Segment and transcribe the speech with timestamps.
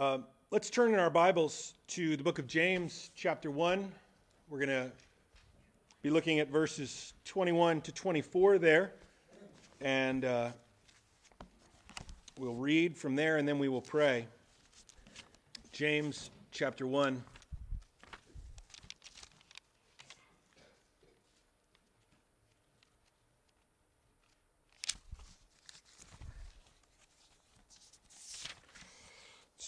[0.00, 3.92] Um, let's turn in our Bibles to the book of James, chapter 1.
[4.48, 4.90] We're going to
[6.00, 8.92] be looking at verses 21 to 24 there.
[9.82, 10.48] And uh,
[12.38, 14.26] we'll read from there and then we will pray.
[15.70, 17.22] James, chapter 1.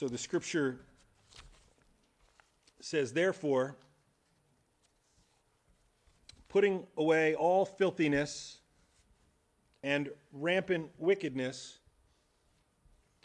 [0.03, 0.81] So the scripture
[2.81, 3.77] says, Therefore,
[6.49, 8.59] putting away all filthiness
[9.85, 11.79] and rampant wickedness,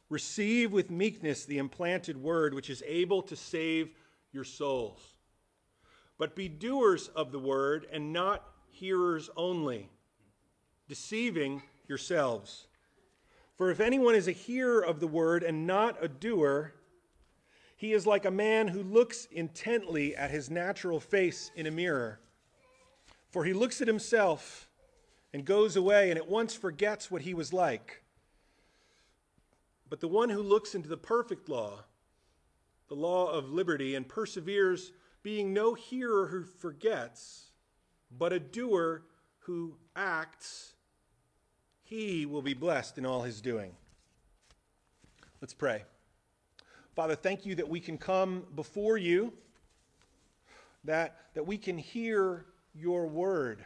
[0.10, 3.90] receive with meekness the implanted word which is able to save
[4.32, 5.16] your souls.
[6.20, 9.90] But be doers of the word and not hearers only,
[10.88, 12.68] deceiving yourselves.
[13.58, 16.74] For if anyone is a hearer of the word and not a doer,
[17.76, 22.20] he is like a man who looks intently at his natural face in a mirror.
[23.32, 24.70] For he looks at himself
[25.34, 28.04] and goes away and at once forgets what he was like.
[29.90, 31.84] But the one who looks into the perfect law,
[32.90, 34.92] the law of liberty, and perseveres,
[35.24, 37.52] being no hearer who forgets,
[38.16, 39.04] but a doer
[39.40, 40.74] who acts,
[41.88, 43.72] he will be blessed in all his doing.
[45.40, 45.86] Let's pray.
[46.96, 49.32] Father, thank you that we can come before you,
[50.84, 53.64] that, that we can hear your word.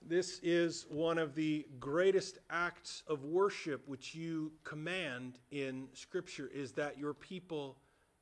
[0.00, 6.72] This is one of the greatest acts of worship which you command in Scripture is
[6.72, 7.76] that your people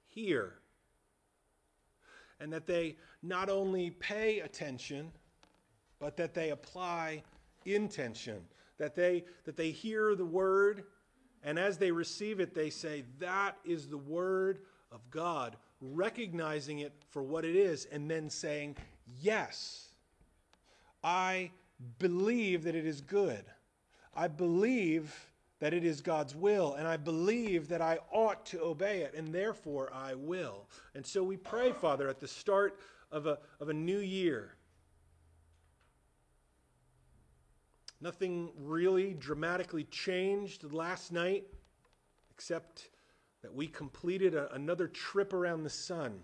[0.09, 0.55] hear.
[2.41, 5.13] And that they not only pay attention,
[6.01, 7.23] but that they apply
[7.75, 8.43] intention,
[8.79, 10.85] that they, that they hear the word,
[11.43, 14.61] and as they receive it, they say, That is the word
[14.91, 18.77] of God, recognizing it for what it is, and then saying,
[19.21, 19.89] Yes,
[21.03, 21.51] I
[21.99, 23.45] believe that it is good.
[24.15, 25.15] I believe
[25.61, 29.33] that it is God's will, and I believe that I ought to obey it, and
[29.33, 30.69] therefore I will.
[30.95, 32.79] And so we pray, Father, at the start
[33.11, 34.58] of a, of a new year
[38.01, 41.45] Nothing really dramatically changed last night,
[42.31, 42.91] except
[43.43, 46.21] that we completed a, another trip around the sun.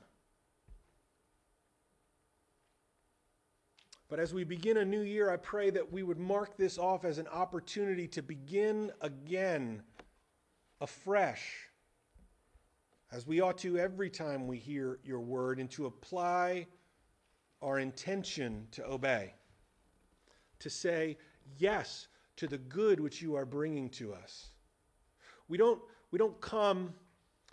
[4.08, 7.04] But as we begin a new year, I pray that we would mark this off
[7.04, 9.82] as an opportunity to begin again
[10.80, 11.68] afresh,
[13.10, 16.66] as we ought to every time we hear your word, and to apply
[17.62, 19.34] our intention to obey.
[20.60, 21.16] To say,
[21.58, 24.50] yes to the good which you are bringing to us.
[25.48, 26.94] We don't, we don't come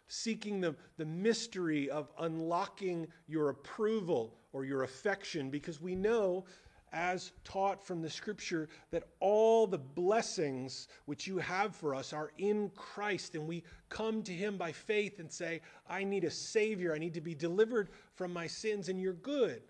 [0.07, 6.45] seeking the, the mystery of unlocking your approval or your affection because we know,
[6.91, 12.31] as taught from the scripture, that all the blessings which you have for us are
[12.37, 13.35] in Christ.
[13.35, 16.93] And we come to him by faith and say, I need a Savior.
[16.93, 18.89] I need to be delivered from my sins.
[18.89, 19.61] And you're good.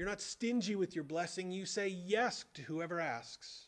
[0.00, 1.50] You're not stingy with your blessing.
[1.50, 3.66] You say yes to whoever asks.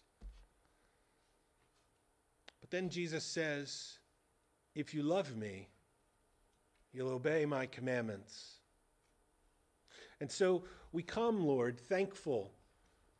[2.63, 3.99] But then Jesus says,
[4.75, 5.69] If you love me,
[6.91, 8.55] you'll obey my commandments.
[10.23, 12.51] And so we come, Lord, thankful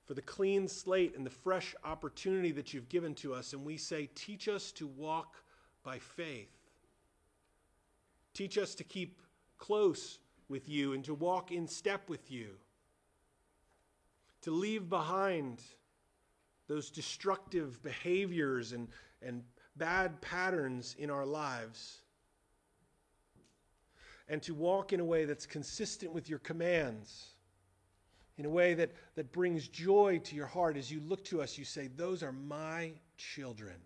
[0.07, 3.53] for the clean slate and the fresh opportunity that you've given to us.
[3.53, 5.37] And we say, Teach us to walk
[5.85, 6.57] by faith.
[8.33, 9.21] Teach us to keep
[9.59, 10.19] close
[10.49, 12.55] with you and to walk in step with you
[14.43, 15.63] to leave behind
[16.69, 18.89] those destructive behaviors and,
[19.21, 19.43] and
[19.77, 21.99] bad patterns in our lives,
[24.29, 27.31] and to walk in a way that's consistent with your commands,
[28.39, 31.59] in a way that, that brings joy to your heart as you look to us,
[31.59, 33.77] you say, Those are my children.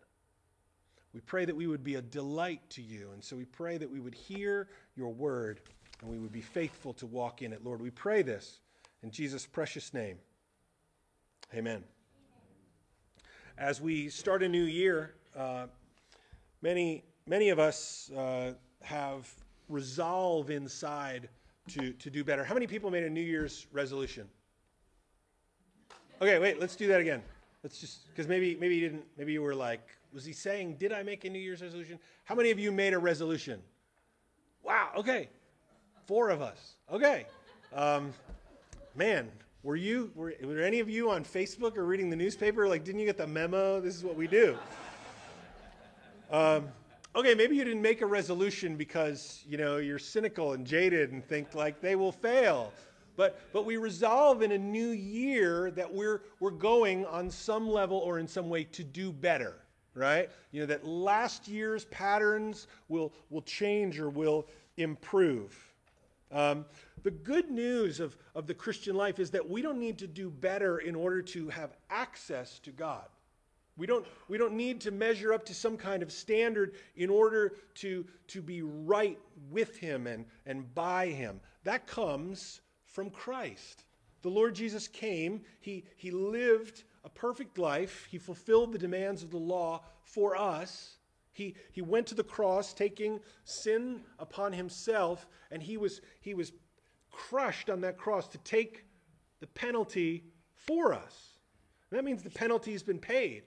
[1.12, 3.10] We pray that we would be a delight to you.
[3.14, 5.60] And so we pray that we would hear your word
[6.02, 7.64] and we would be faithful to walk in it.
[7.64, 8.60] Lord, we pray this
[9.02, 10.18] in Jesus' precious name.
[11.54, 11.82] Amen.
[13.56, 15.66] As we start a new year, uh,
[16.60, 18.52] many, many of us uh,
[18.82, 19.32] have
[19.68, 21.28] resolve inside
[21.68, 22.44] to, to do better.
[22.44, 24.28] How many people made a New Year's resolution?
[26.20, 27.22] Okay, wait, let's do that again.
[27.62, 29.80] Let's just, because maybe, maybe you didn't, maybe you were like,
[30.12, 31.98] was he saying, did I make a New Year's resolution?
[32.24, 33.60] How many of you made a resolution?
[34.62, 35.28] Wow, okay.
[36.06, 36.76] Four of us.
[36.92, 37.26] Okay.
[37.74, 38.12] Um,
[38.94, 39.30] man,
[39.66, 42.68] were you, were, were any of you on Facebook or reading the newspaper?
[42.68, 43.80] Like, didn't you get the memo?
[43.80, 44.56] This is what we do.
[46.30, 46.68] Um,
[47.16, 51.26] okay, maybe you didn't make a resolution because, you know, you're cynical and jaded and
[51.26, 52.72] think like they will fail.
[53.16, 57.98] But, but we resolve in a new year that we're, we're going on some level
[57.98, 59.54] or in some way to do better,
[59.94, 60.30] right?
[60.52, 64.46] You know, that last year's patterns will, will change or will
[64.76, 65.65] improve.
[66.36, 66.66] Um,
[67.02, 70.28] the good news of, of the Christian life is that we don't need to do
[70.28, 73.06] better in order to have access to God.
[73.78, 77.54] We don't, we don't need to measure up to some kind of standard in order
[77.76, 79.18] to, to be right
[79.50, 81.40] with Him and, and by Him.
[81.64, 83.84] That comes from Christ.
[84.20, 89.30] The Lord Jesus came, he, he lived a perfect life, He fulfilled the demands of
[89.30, 90.96] the law for us.
[91.36, 96.52] He, he went to the cross, taking sin upon Himself, and He was, he was
[97.10, 98.84] crushed on that cross to take
[99.40, 100.24] the penalty
[100.54, 101.38] for us.
[101.90, 103.44] that means the penalty has been paid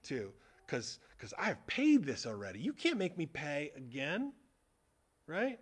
[0.04, 0.30] to?
[0.66, 0.98] Because
[1.38, 2.60] I've paid this already.
[2.60, 4.32] You can't make me pay again,
[5.26, 5.58] right?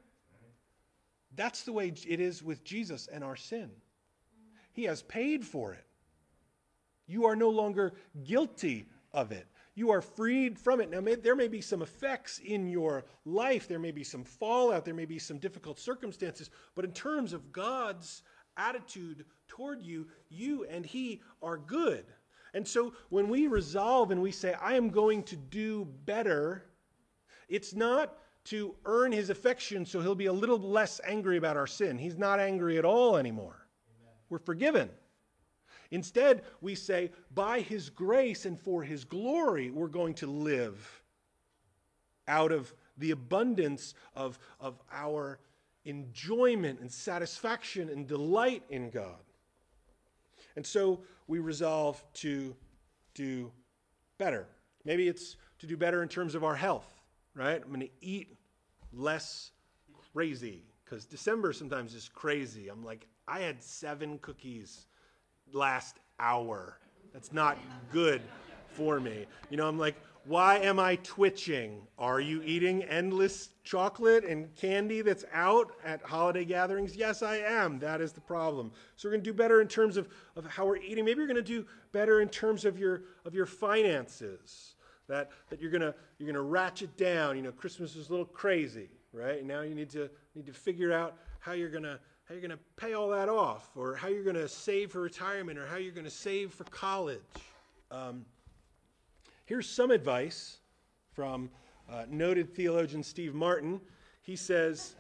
[1.36, 3.70] That's the way it is with Jesus and our sin.
[4.72, 5.84] He has paid for it.
[7.06, 7.92] You are no longer
[8.24, 9.46] guilty of it.
[9.74, 10.90] You are freed from it.
[10.90, 14.84] Now, may, there may be some effects in your life, there may be some fallout,
[14.84, 18.22] there may be some difficult circumstances, but in terms of God's
[18.56, 22.04] attitude toward you, you and He are good.
[22.52, 26.64] And so when we resolve and we say, I am going to do better,
[27.48, 31.66] it's not to earn his affection so he'll be a little less angry about our
[31.66, 31.98] sin.
[31.98, 33.66] He's not angry at all anymore.
[34.00, 34.14] Amen.
[34.28, 34.90] We're forgiven.
[35.90, 41.02] Instead, we say, by His grace and for His glory, we're going to live
[42.28, 45.40] out of the abundance of, of our
[45.84, 49.20] enjoyment and satisfaction and delight in God.
[50.56, 52.54] And so we resolve to
[53.14, 53.50] do
[54.18, 54.46] better.
[54.84, 57.00] Maybe it's to do better in terms of our health,
[57.34, 57.60] right?
[57.62, 58.36] I'm going to eat
[58.92, 59.50] less
[60.12, 62.68] crazy because December sometimes is crazy.
[62.68, 64.86] I'm like, I had seven cookies
[65.52, 66.78] last hour.
[67.12, 67.58] That's not
[67.92, 68.22] good
[68.72, 69.26] for me.
[69.50, 71.80] You know, I'm like, why am I twitching?
[71.98, 76.94] Are you eating endless chocolate and candy that's out at holiday gatherings?
[76.94, 77.78] Yes, I am.
[77.78, 78.70] That is the problem.
[78.96, 81.04] So we're going to do better in terms of, of how we're eating.
[81.04, 84.74] Maybe you're going to do better in terms of your of your finances.
[85.08, 87.36] That that you're gonna you're gonna ratchet down.
[87.36, 89.44] You know, Christmas is a little crazy, right?
[89.44, 91.98] Now you need to need to figure out how you're gonna
[92.30, 95.00] how you're going to pay all that off, or how you're going to save for
[95.00, 97.18] retirement, or how you're going to save for college.
[97.90, 98.24] Um,
[99.46, 100.58] here's some advice
[101.12, 101.50] from
[101.90, 103.80] uh, noted theologian Steve Martin.
[104.22, 104.94] He says,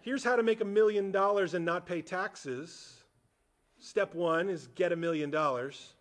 [0.00, 3.02] Here's how to make a million dollars and not pay taxes.
[3.78, 5.92] Step one is get a million dollars.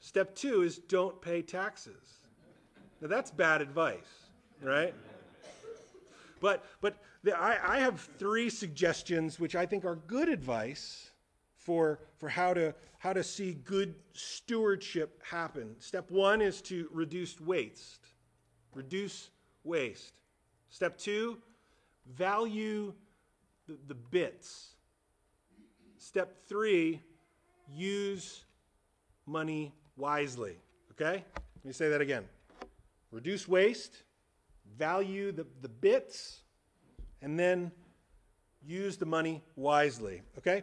[0.00, 2.20] Step two is don't pay taxes.
[3.02, 4.30] Now, that's bad advice,
[4.62, 4.94] right?
[6.40, 6.96] But, but
[7.26, 11.10] I, I have three suggestions which I think are good advice
[11.56, 15.74] for, for how, to, how to see good stewardship happen.
[15.80, 18.06] Step one is to reduce waste.
[18.74, 19.30] Reduce
[19.64, 20.14] waste.
[20.70, 21.38] Step two,
[22.14, 22.92] value
[23.66, 24.74] the, the bits.
[25.98, 27.02] Step three,
[27.68, 28.44] use
[29.26, 30.56] money wisely.
[30.92, 31.24] Okay?
[31.34, 32.24] Let me say that again.
[33.10, 34.02] Reduce waste,
[34.76, 36.42] value the, the bits,
[37.22, 37.72] and then
[38.64, 40.22] use the money wisely.
[40.38, 40.62] Okay?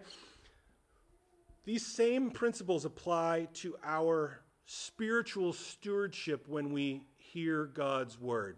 [1.66, 8.58] These same principles apply to our spiritual stewardship when we hear God's word.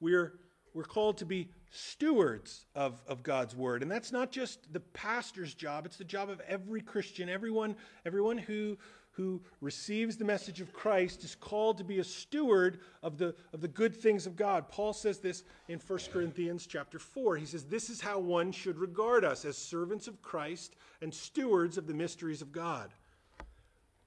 [0.00, 0.34] We're,
[0.74, 3.82] we're called to be stewards of, of God's word.
[3.82, 7.76] And that's not just the pastor's job, it's the job of every Christian, everyone,
[8.06, 8.78] everyone who,
[9.16, 13.60] who receives the message of Christ is called to be a steward of the, of
[13.60, 14.68] the good things of God.
[14.68, 17.36] Paul says this in 1 Corinthians chapter 4.
[17.36, 21.78] He says, This is how one should regard us as servants of Christ and stewards
[21.78, 22.92] of the mysteries of God.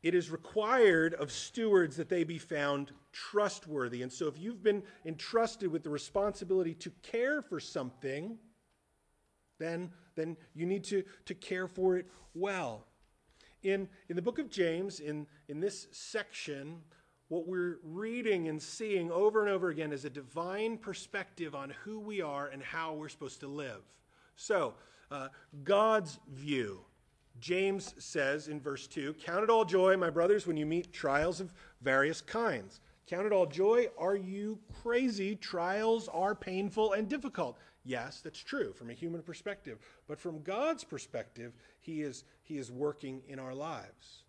[0.04, 4.04] it is required of stewards that they be found trustworthy.
[4.04, 8.38] And so, if you've been entrusted with the responsibility to care for something,
[9.58, 12.87] then, then you need to, to care for it well.
[13.68, 16.78] In, in the book of James, in, in this section,
[17.28, 22.00] what we're reading and seeing over and over again is a divine perspective on who
[22.00, 23.82] we are and how we're supposed to live.
[24.38, 24.76] So,
[25.12, 25.28] uh,
[25.66, 26.80] God's view.
[27.42, 31.42] James says in verse 2 Count it all joy, my brothers, when you meet trials
[31.42, 32.80] of various kinds.
[33.06, 33.88] Count it all joy.
[33.98, 35.36] Are you crazy?
[35.36, 37.58] Trials are painful and difficult.
[37.88, 39.80] Yes, that's true from a human perspective.
[40.10, 44.24] But from God's perspective, He is, he is working in our lives.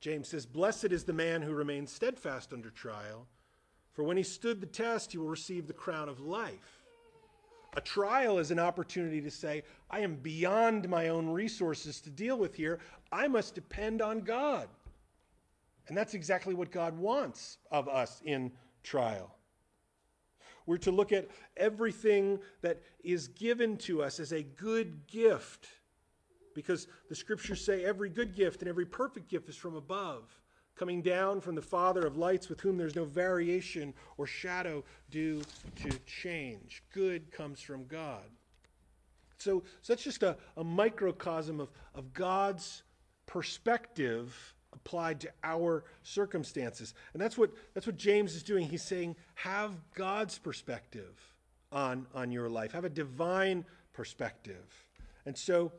[0.00, 3.28] James says, Blessed is the man who remains steadfast under trial,
[3.92, 6.82] for when he stood the test, he will receive the crown of life.
[7.76, 12.36] A trial is an opportunity to say, I am beyond my own resources to deal
[12.36, 12.80] with here.
[13.12, 14.68] I must depend on God.
[15.86, 18.50] And that's exactly what God wants of us in
[18.82, 19.36] trial.
[20.66, 25.68] We're to look at everything that is given to us as a good gift
[26.54, 30.24] because the scriptures say every good gift and every perfect gift is from above,
[30.76, 35.42] coming down from the Father of lights, with whom there's no variation or shadow due
[35.76, 36.82] to change.
[36.92, 38.24] Good comes from God.
[39.38, 42.82] So, so that's just a, a microcosm of, of God's
[43.26, 46.94] perspective applied to our circumstances.
[47.12, 48.68] And that's what, that's what James is doing.
[48.68, 51.18] He's saying, have God's perspective
[51.72, 54.86] on, on your life, have a divine perspective.
[55.26, 55.72] And so,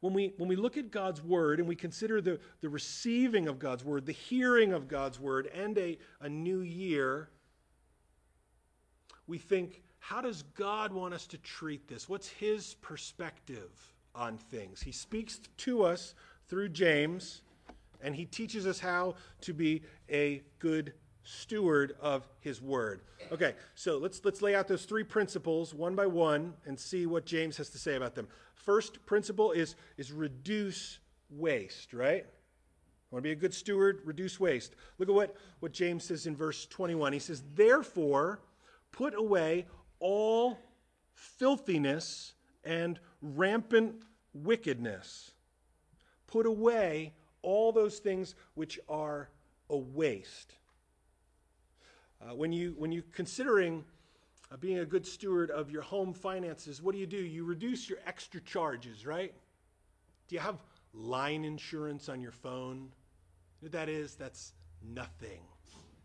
[0.00, 3.60] when we, when we look at God's word and we consider the, the receiving of
[3.60, 7.28] God's word, the hearing of God's word, and a, a new year,
[9.28, 12.08] we think, how does God want us to treat this?
[12.08, 13.70] What's his perspective
[14.12, 14.82] on things?
[14.82, 16.14] He speaks to us
[16.52, 17.40] through James,
[18.02, 19.80] and he teaches us how to be
[20.10, 20.92] a good
[21.24, 23.00] steward of his word.
[23.32, 27.24] Okay, so let's let's lay out those three principles one by one and see what
[27.24, 28.28] James has to say about them.
[28.54, 30.98] First principle is is reduce
[31.30, 32.26] waste, right?
[33.10, 34.74] Want to be a good steward, reduce waste.
[34.98, 37.14] Look at what, what James says in verse 21.
[37.14, 38.42] He says, Therefore,
[38.90, 39.64] put away
[40.00, 40.58] all
[41.14, 44.02] filthiness and rampant
[44.34, 45.32] wickedness.
[46.32, 47.12] Put away
[47.42, 49.28] all those things which are
[49.68, 50.54] a waste.
[52.22, 53.84] Uh, when, you, when you're considering
[54.50, 57.18] uh, being a good steward of your home finances, what do you do?
[57.18, 59.34] You reduce your extra charges, right?
[60.28, 60.56] Do you have
[60.94, 62.88] line insurance on your phone?
[63.60, 65.40] What that is, that's nothing.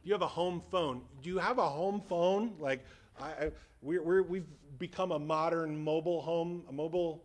[0.03, 1.03] You have a home phone.
[1.21, 2.53] Do you have a home phone?
[2.59, 2.83] Like,
[3.17, 7.23] I, I we're, we're, we've become a modern mobile home, a mobile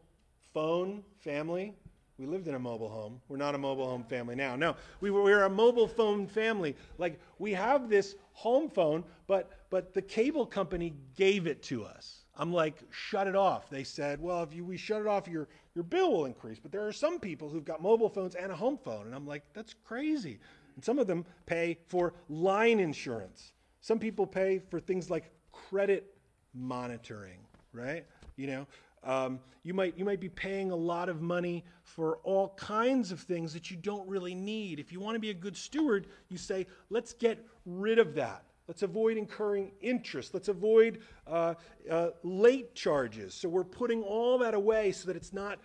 [0.55, 1.75] phone family.
[2.19, 3.21] We lived in a mobile home.
[3.29, 4.55] We're not a mobile home family now.
[4.55, 6.77] No, we were, we were a mobile phone family.
[6.99, 12.25] Like we have this home phone, but but the cable company gave it to us.
[12.37, 13.69] I'm like, shut it off.
[13.71, 16.59] They said, well, if you, we shut it off, your your bill will increase.
[16.59, 19.27] But there are some people who've got mobile phones and a home phone, and I'm
[19.27, 20.39] like, that's crazy.
[20.77, 23.53] And some of them pay for line insurance.
[23.81, 26.15] Some people pay for things like credit
[26.55, 27.39] monitoring,
[27.73, 28.05] right?
[28.37, 28.67] You know,
[29.05, 33.21] um, you, might, you might be paying a lot of money for all kinds of
[33.21, 34.79] things that you don't really need.
[34.79, 38.45] If you want to be a good steward, you say, let's get rid of that.
[38.69, 40.35] Let's avoid incurring interest.
[40.35, 41.55] Let's avoid uh,
[41.91, 43.35] uh, late charges.
[43.35, 45.59] So we're putting all that away so that it's not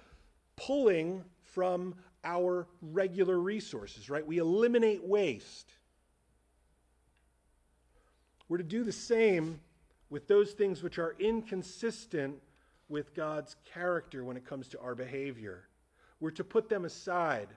[0.55, 4.25] pulling from our regular resources, right?
[4.25, 5.71] We eliminate waste.
[8.49, 9.59] We're to do the same
[10.09, 12.41] with those things which are inconsistent
[12.89, 15.67] with God's character when it comes to our behavior.
[16.19, 17.49] We're to put them aside.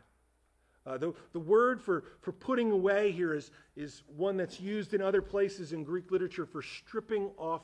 [0.86, 5.02] Uh, the, the word for, for putting away here is, is one that's used in
[5.02, 7.62] other places in Greek literature for stripping off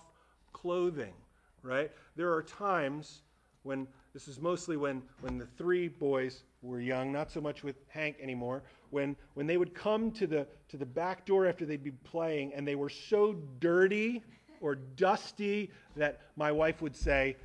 [0.52, 1.14] clothing,
[1.62, 1.90] right?
[2.14, 3.22] There are times
[3.62, 7.76] when, this is mostly when, when the three boys were young, not so much with
[7.88, 11.82] Hank anymore, when, when they would come to the, to the back door after they'd
[11.82, 14.22] be playing and they were so dirty
[14.60, 17.36] or dusty that my wife would say,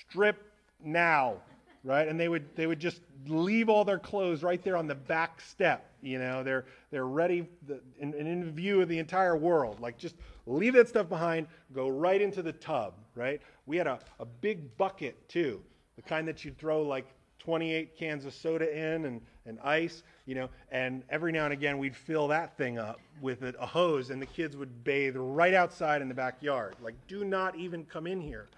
[0.00, 0.42] strip
[0.82, 1.36] now,
[1.84, 2.08] right?
[2.08, 5.40] And they would they would just leave all their clothes right there on the back
[5.40, 5.84] step.
[6.02, 9.80] You know, they're they're ready the, in, in view of the entire world.
[9.80, 10.14] Like just
[10.46, 13.40] leave that stuff behind, go right into the tub, right?
[13.66, 15.60] We had a, a big bucket too,
[15.96, 17.06] the kind that you'd throw like
[17.38, 21.78] 28 cans of soda in and, and ice, you know, and every now and again
[21.78, 25.54] we'd fill that thing up with a, a hose and the kids would bathe right
[25.54, 26.74] outside in the backyard.
[26.82, 28.48] Like, do not even come in here.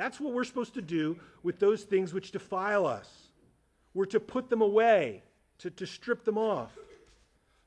[0.00, 3.06] That's what we're supposed to do with those things which defile us.
[3.92, 5.24] We're to put them away.
[5.58, 6.72] to, to strip them off.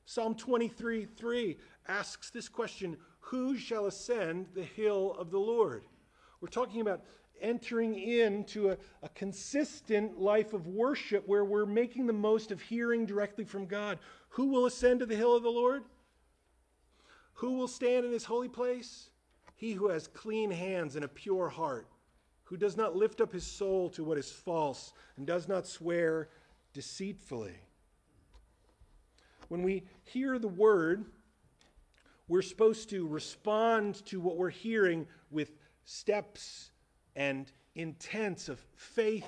[0.06, 5.84] Psalm 23 3 asks this question Who shall ascend the hill of the Lord?
[6.42, 7.04] We're talking about
[7.40, 13.06] entering into a, a, consistent life of worship where we're making the most of hearing
[13.06, 14.00] directly from God.
[14.30, 15.84] Who will ascend to the hill of the Lord?
[17.34, 19.12] Who will stand in his holy place?
[19.56, 21.86] He who has clean hands and a pure heart,
[22.54, 26.30] who does not lift up his soul to what is false and does not swear
[26.76, 27.56] deceitfully.
[29.48, 31.04] When we hear the word,
[32.28, 36.70] we're supposed to respond to what we're hearing with steps
[37.16, 39.26] and intents of faith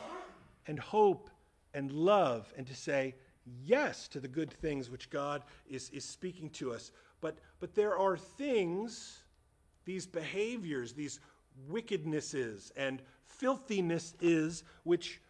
[0.68, 1.32] and hope
[1.74, 3.16] and love, and to say
[3.64, 6.92] yes to the good things which God is, is speaking to us.
[7.22, 9.24] But, but there are things,
[9.84, 11.20] these behaviors, these
[11.68, 15.22] wickednesses and filthiness is, which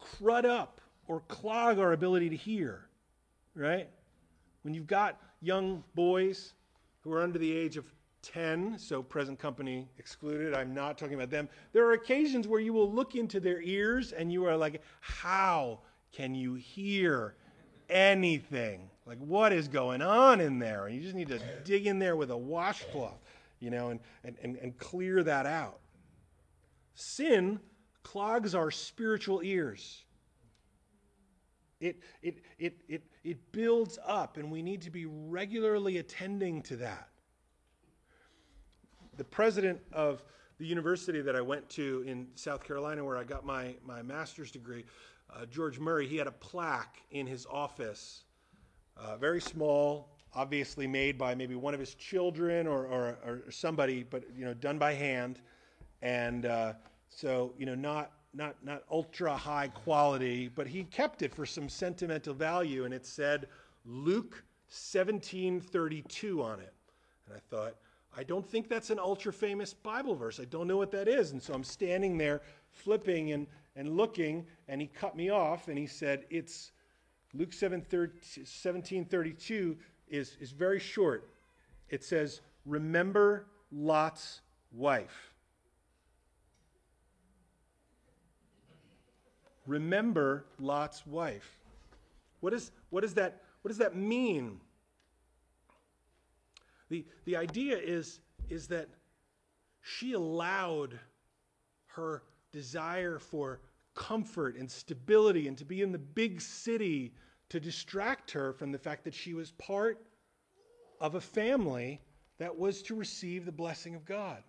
[0.00, 2.88] crud up or clog our ability to hear,
[3.54, 3.88] right?
[4.62, 6.54] When you've got young boys
[7.00, 7.86] who are under the age of
[8.22, 11.48] 10, so present company excluded, I'm not talking about them.
[11.72, 15.80] There are occasions where you will look into their ears and you are like, how
[16.12, 17.36] can you hear
[17.88, 18.90] anything?
[19.06, 20.86] Like, what is going on in there?
[20.86, 23.22] And you just need to dig in there with a washcloth,
[23.60, 25.78] you know, and, and, and, and clear that out.
[27.00, 27.60] Sin
[28.02, 30.02] clogs our spiritual ears.
[31.80, 36.74] It, it, it, it, it builds up, and we need to be regularly attending to
[36.78, 37.08] that.
[39.16, 40.24] The president of
[40.58, 44.50] the university that I went to in South Carolina, where I got my, my master's
[44.50, 44.84] degree,
[45.32, 48.24] uh, George Murray, he had a plaque in his office,
[48.96, 54.02] uh, very small, obviously made by maybe one of his children or, or, or somebody,
[54.02, 55.40] but you know, done by hand,
[56.02, 56.72] and uh,
[57.08, 61.68] so you know, not not not ultra high quality, but he kept it for some
[61.68, 63.48] sentimental value, and it said
[63.84, 66.74] Luke 17:32 on it.
[67.26, 67.74] And I thought,
[68.16, 70.40] I don't think that's an ultra famous Bible verse.
[70.40, 71.32] I don't know what that is.
[71.32, 75.78] And so I'm standing there flipping and, and looking, and he cut me off and
[75.78, 76.72] he said, It's
[77.34, 79.76] Luke 7, 17:32
[80.08, 81.30] is, is very short.
[81.90, 84.40] It says, Remember Lot's
[84.72, 85.27] wife.
[89.68, 91.58] Remember Lot's wife.
[92.40, 94.60] What, is, what, is that, what does that mean?
[96.88, 98.88] The, the idea is, is that
[99.82, 100.98] she allowed
[101.86, 103.60] her desire for
[103.94, 107.12] comfort and stability and to be in the big city
[107.50, 109.98] to distract her from the fact that she was part
[111.00, 112.00] of a family
[112.38, 114.42] that was to receive the blessing of God.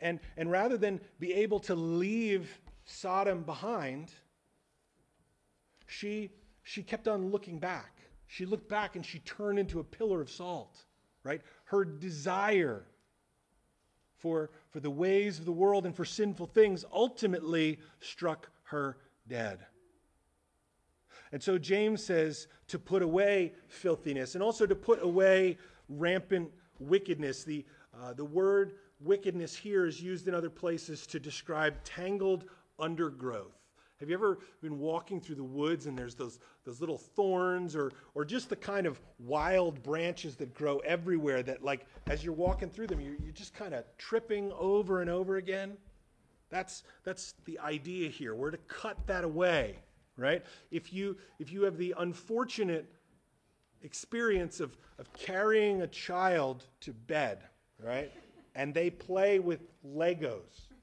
[0.00, 4.12] And, and rather than be able to leave Sodom behind,
[5.86, 6.30] she,
[6.62, 8.00] she kept on looking back.
[8.26, 10.76] She looked back and she turned into a pillar of salt,
[11.22, 11.40] right?
[11.64, 12.84] Her desire
[14.16, 18.96] for, for the ways of the world and for sinful things ultimately struck her
[19.28, 19.58] dead.
[21.32, 27.44] And so James says to put away filthiness and also to put away rampant wickedness.
[27.44, 27.64] The,
[28.00, 32.44] uh, the word wickedness here is used in other places to describe tangled
[32.78, 33.64] undergrowth.
[34.00, 37.92] Have you ever been walking through the woods and there's those, those little thorns or,
[38.14, 42.68] or just the kind of wild branches that grow everywhere that, like, as you're walking
[42.68, 45.76] through them, you're, you're just kind of tripping over and over again?
[46.50, 48.34] That's, that's the idea here.
[48.34, 49.78] We're to cut that away,
[50.16, 50.44] right?
[50.70, 52.92] If you, if you have the unfortunate
[53.82, 57.38] experience of, of carrying a child to bed,
[57.82, 58.12] right?
[58.56, 60.73] And they play with Legos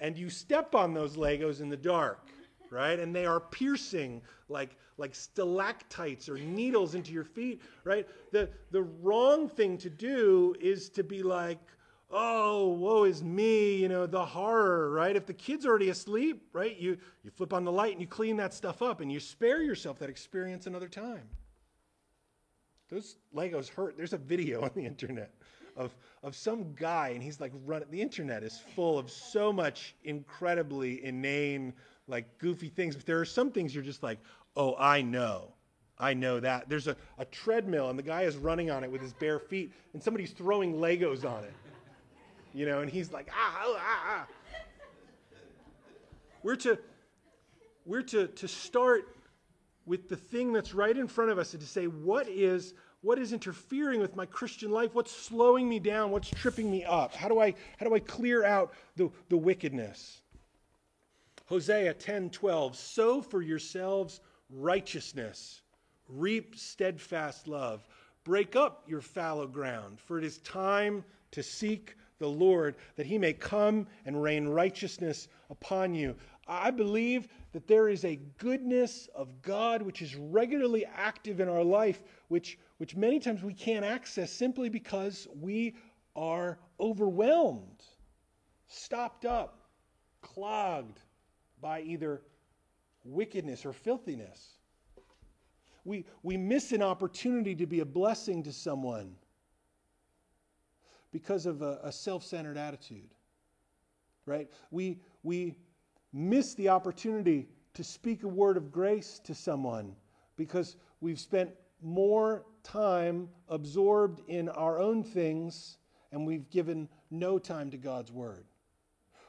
[0.00, 2.28] and you step on those Legos in the dark,
[2.70, 2.98] right?
[2.98, 8.06] And they are piercing like, like stalactites or needles into your feet, right?
[8.32, 11.58] The, the wrong thing to do is to be like,
[12.10, 15.16] oh, woe is me, you know, the horror, right?
[15.16, 18.36] If the kid's already asleep, right, you, you flip on the light and you clean
[18.36, 21.28] that stuff up and you spare yourself that experience another time.
[22.88, 23.96] Those Legos hurt.
[23.96, 25.32] There's a video on the internet
[25.76, 27.88] of, of some guy, and he's like running.
[27.90, 31.72] The internet is full of so much incredibly inane,
[32.08, 32.96] like goofy things.
[32.96, 34.18] But there are some things you're just like,
[34.56, 35.52] oh, I know.
[35.98, 36.68] I know that.
[36.68, 39.72] There's a, a treadmill, and the guy is running on it with his bare feet,
[39.94, 41.54] and somebody's throwing Legos on it.
[42.52, 44.26] You know, and he's like, ah, ah, ah.
[46.42, 46.78] We're to,
[47.84, 49.16] we're to, to start
[49.84, 52.74] with the thing that's right in front of us and to say, what is
[53.06, 54.92] what is interfering with my Christian life?
[54.92, 56.10] What's slowing me down?
[56.10, 57.14] What's tripping me up?
[57.14, 60.22] How do I, how do I clear out the, the wickedness?
[61.44, 62.74] Hosea 10 12.
[62.74, 64.18] Sow for yourselves
[64.50, 65.62] righteousness,
[66.08, 67.86] reap steadfast love.
[68.24, 73.18] Break up your fallow ground, for it is time to seek the Lord, that he
[73.18, 76.16] may come and rain righteousness upon you.
[76.48, 81.64] I believe that there is a goodness of God which is regularly active in our
[81.64, 85.74] life, which, which many times we can't access simply because we
[86.14, 87.82] are overwhelmed,
[88.68, 89.68] stopped up,
[90.20, 91.00] clogged
[91.60, 92.22] by either
[93.04, 94.58] wickedness or filthiness.
[95.84, 99.14] We, we miss an opportunity to be a blessing to someone
[101.12, 103.14] because of a, a self centered attitude,
[104.26, 104.50] right?
[104.70, 105.54] We, we
[106.12, 109.94] miss the opportunity to speak a word of grace to someone
[110.36, 111.50] because we've spent
[111.82, 115.78] more time absorbed in our own things
[116.12, 118.44] and we've given no time to God's word.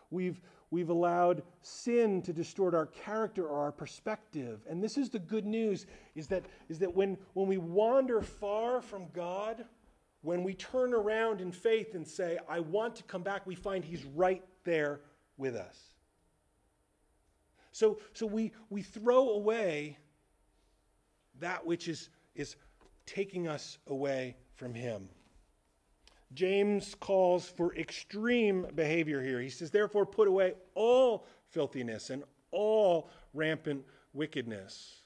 [0.10, 0.40] We've,
[0.72, 4.62] we've allowed sin to distort our character or our perspective.
[4.70, 8.82] And this is the good news is that, is that when, when we wander far
[8.82, 9.66] from God,
[10.22, 13.84] when we turn around in faith and say, I want to come back, we find
[13.84, 15.02] He's right there
[15.38, 15.78] with us.
[17.72, 19.98] So, so we, we throw away
[21.40, 22.56] that which is, is
[23.08, 25.10] taking us away from Him.
[26.34, 29.42] James calls for extreme behavior here.
[29.42, 35.02] He says, Therefore, put away all filthiness and all rampant wickedness.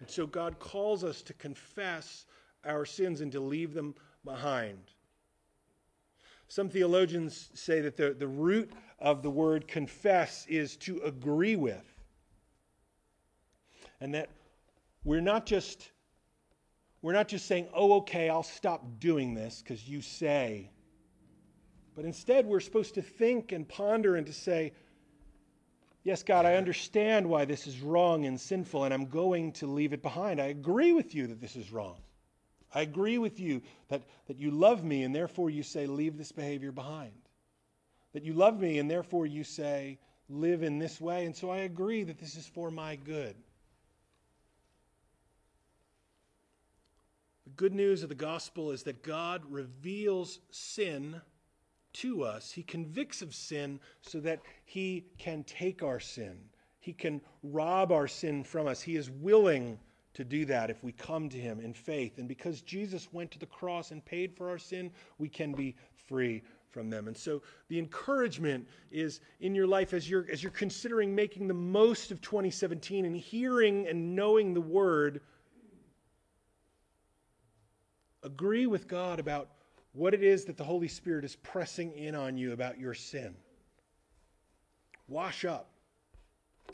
[0.00, 2.26] And so God calls us to confess
[2.64, 4.78] our sins and to leave them behind.
[6.48, 11.84] Some theologians say that the, the root of the word confess is to agree with.
[14.00, 14.30] And that
[15.04, 15.90] we're not just
[17.02, 20.70] we're not just saying, oh, okay, I'll stop doing this because you say.
[21.94, 24.72] But instead, we're supposed to think and ponder and to say,
[26.04, 29.92] yes, God, I understand why this is wrong and sinful, and I'm going to leave
[29.92, 30.40] it behind.
[30.40, 31.98] I agree with you that this is wrong.
[32.74, 36.32] I agree with you that, that you love me, and therefore you say, leave this
[36.32, 37.12] behavior behind.
[38.12, 41.24] That you love me, and therefore you say, live in this way.
[41.24, 43.34] And so I agree that this is for my good.
[47.58, 51.20] Good news of the gospel is that God reveals sin
[51.92, 52.52] to us.
[52.52, 56.38] He convicts of sin so that He can take our sin.
[56.78, 58.80] He can rob our sin from us.
[58.80, 59.78] He is willing
[60.14, 62.18] to do that if we come to Him in faith.
[62.18, 65.74] And because Jesus went to the cross and paid for our sin, we can be
[66.06, 67.08] free from them.
[67.08, 71.54] And so the encouragement is in your life as you're as you're considering making the
[71.54, 75.22] most of 2017 and hearing and knowing the word
[78.28, 79.48] Agree with God about
[79.92, 83.34] what it is that the Holy Spirit is pressing in on you about your sin.
[85.08, 85.70] Wash up.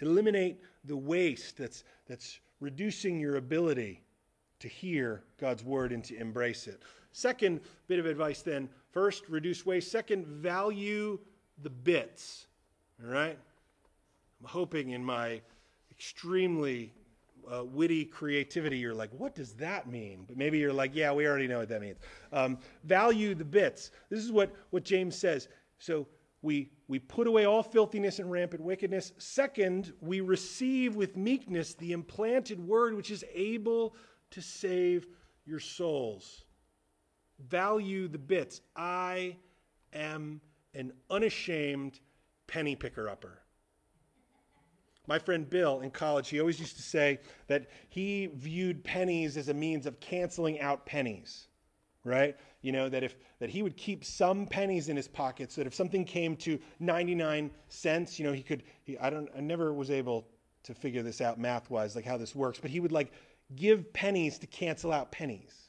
[0.00, 4.02] Eliminate the waste that's, that's reducing your ability
[4.58, 6.82] to hear God's word and to embrace it.
[7.12, 9.92] Second bit of advice then first, reduce waste.
[9.92, 11.20] Second, value
[11.62, 12.48] the bits.
[13.00, 13.38] All right?
[14.40, 15.40] I'm hoping in my
[15.92, 16.92] extremely
[17.52, 20.24] uh, witty creativity, you're like, what does that mean?
[20.26, 21.98] But maybe you're like, yeah, we already know what that means.
[22.33, 23.90] Um, value the bits.
[24.11, 25.48] This is what, what James says.
[25.78, 26.07] So
[26.42, 29.12] we, we put away all filthiness and rampant wickedness.
[29.18, 33.96] Second, we receive with meekness the implanted word which is able
[34.30, 35.07] to save
[35.46, 36.44] your souls.
[37.48, 38.61] Value the bits.
[38.76, 39.37] I
[39.92, 40.40] am
[40.74, 42.00] an unashamed
[42.46, 43.43] penny picker upper.
[45.06, 49.48] My friend Bill in college, he always used to say that he viewed pennies as
[49.48, 51.48] a means of canceling out pennies,
[52.04, 52.36] right?
[52.62, 55.66] You know, that if that he would keep some pennies in his pocket so that
[55.66, 59.74] if something came to 99 cents, you know, he could he, I don't I never
[59.74, 60.26] was able
[60.62, 63.12] to figure this out math-wise like how this works, but he would like
[63.54, 65.68] give pennies to cancel out pennies.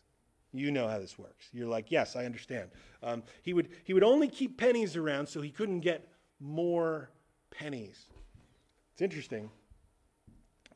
[0.54, 1.50] You know how this works.
[1.52, 2.70] You're like, yes, I understand.
[3.04, 6.08] Um, he would he would only keep pennies around so he couldn't get
[6.40, 7.10] more
[7.52, 8.06] pennies.
[8.96, 9.50] It's interesting.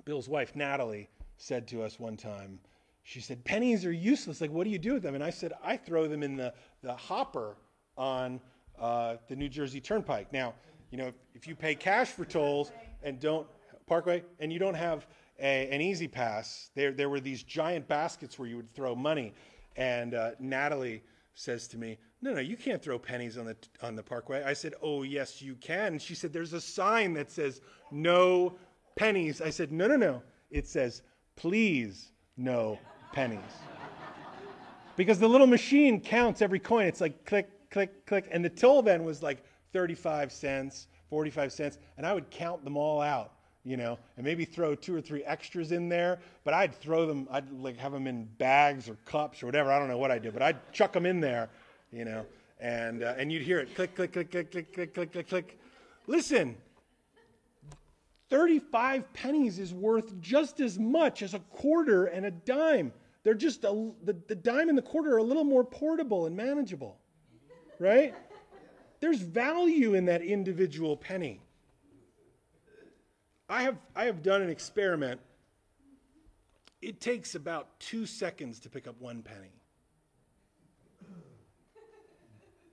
[0.03, 2.59] Bill's wife, Natalie, said to us one time,
[3.03, 4.41] she said, Pennies are useless.
[4.41, 5.15] Like, what do you do with them?
[5.15, 7.55] And I said, I throw them in the, the hopper
[7.97, 8.41] on
[8.77, 10.33] uh, the New Jersey Turnpike.
[10.33, 10.53] Now,
[10.91, 13.47] you know, if, if, you pay cash for tolls and don't,
[13.87, 15.07] Parkway, and you don't have
[15.39, 19.33] a, an E-ZPass, there, there were these giant baskets where you would throw money.
[19.77, 21.03] And uh, Natalie
[21.35, 24.43] says to me, no, no, you can't throw pennies on the, on the parkway.
[24.43, 25.97] I said, oh, yes, you can.
[25.99, 28.55] She said, there's a sign that says, no
[28.95, 29.41] pennies.
[29.41, 30.21] I said, no, no, no.
[30.51, 31.01] It says,
[31.37, 32.77] please, no
[33.13, 33.39] pennies.
[34.97, 36.87] because the little machine counts every coin.
[36.87, 38.27] It's like click, click, click.
[38.31, 41.77] And the toll then was like 35 cents, 45 cents.
[41.97, 43.33] And I would count them all out
[43.65, 46.19] you know, and maybe throw two or three extras in there.
[46.43, 49.71] But I'd throw them, I'd like have them in bags or cups or whatever.
[49.71, 51.49] I don't know what I do, but I'd chuck them in there,
[51.91, 52.25] you know,
[52.59, 55.59] and uh, and you'd hear it click, click, click, click, click, click, click, click, click.
[56.07, 56.55] Listen,
[58.29, 62.93] 35 pennies is worth just as much as a quarter and a dime.
[63.23, 66.35] They're just a, the, the dime and the quarter are a little more portable and
[66.35, 66.97] manageable,
[67.79, 68.15] right?
[68.99, 71.41] There's value in that individual penny.
[73.49, 75.19] I have, I have done an experiment.
[76.81, 79.58] It takes about two seconds to pick up one penny.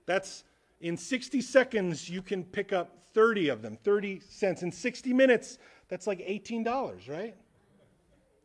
[0.07, 0.43] That's
[0.81, 4.63] in 60 seconds, you can pick up 30 of them, 30 cents.
[4.63, 7.35] In 60 minutes, that's like $18, right?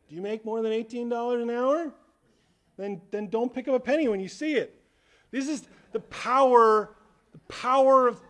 [0.07, 1.91] Do you make more than $18 an hour?
[2.77, 4.79] Then, then don't pick up a penny when you see it.
[5.31, 6.95] This is the power,
[7.31, 8.21] the power of.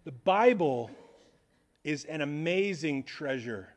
[0.07, 0.89] the Bible
[1.83, 3.73] is an amazing treasure.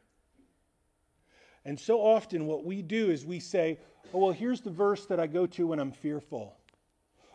[1.70, 3.78] And so often, what we do is we say,
[4.12, 6.56] oh, well, here's the verse that I go to when I'm fearful.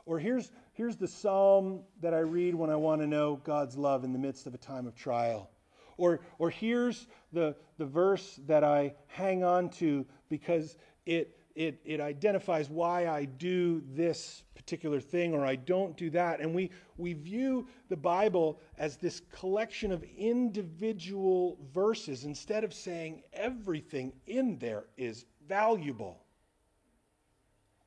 [0.05, 4.03] Or here's, here's the psalm that I read when I want to know God's love
[4.03, 5.49] in the midst of a time of trial.
[5.95, 12.01] Or, or here's the, the verse that I hang on to because it, it, it
[12.01, 16.41] identifies why I do this particular thing or I don't do that.
[16.41, 23.23] And we, we view the Bible as this collection of individual verses instead of saying
[23.31, 26.19] everything in there is valuable.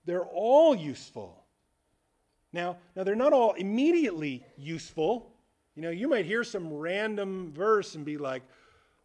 [0.06, 1.44] They're all useful.
[2.54, 5.34] Now, now they're not all immediately useful.
[5.74, 8.42] You know, you might hear some random verse and be like,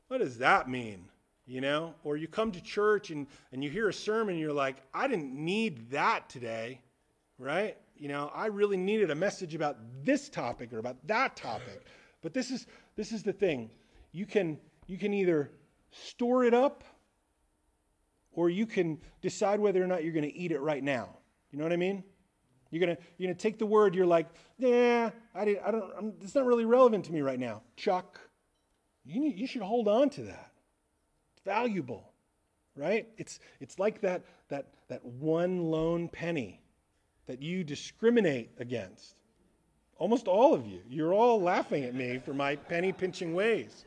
[0.08, 1.10] what does that mean?
[1.45, 1.93] You know?
[2.03, 5.08] Or you come to church and, and you hear a sermon and you're like, I
[5.08, 6.82] didn't need that today,
[7.38, 7.77] right?
[7.95, 11.86] You know, I really needed a message about this topic or about that topic.
[12.21, 13.69] But this is this is the thing.
[14.12, 15.51] You can you can either
[15.91, 16.84] store it up
[18.32, 21.10] or you can decide whether or not you're going to eat it right now.
[21.51, 22.03] You know what I mean?
[22.71, 23.93] You're gonna you're gonna take the word.
[23.93, 24.25] You're like,
[24.58, 25.91] yeah, I didn't I don't.
[25.95, 27.62] I'm, it's not really relevant to me right now.
[27.75, 28.19] Chuck,
[29.06, 30.53] you need, you should hold on to that
[31.45, 32.12] valuable,
[32.75, 33.08] right?
[33.17, 36.62] It's, it's like that, that, that one lone penny
[37.27, 39.15] that you discriminate against.
[39.97, 40.82] Almost all of you.
[40.89, 43.86] You're all laughing at me for my penny pinching ways.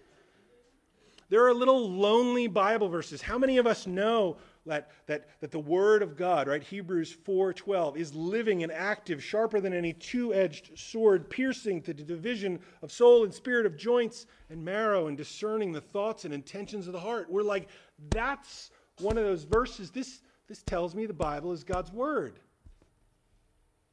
[1.29, 3.21] There are little lonely Bible verses.
[3.21, 4.37] How many of us know
[4.67, 9.61] that, that, that the Word of God, right, Hebrews 4.12, is living and active, sharper
[9.61, 14.65] than any two-edged sword, piercing to the division of soul and spirit, of joints and
[14.65, 17.31] marrow, and discerning the thoughts and intentions of the heart.
[17.31, 17.69] We're like,
[18.11, 19.91] that's one of those verses.
[19.91, 22.39] This, this tells me the Bible is God's Word.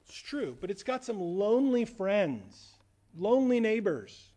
[0.07, 2.73] It's true, but it's got some lonely friends,
[3.17, 4.31] lonely neighbors.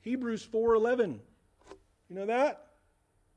[0.00, 1.18] Hebrews 4.11.
[2.10, 2.63] You know that?